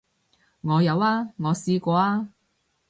[0.61, 2.29] 我有啊，我試過啊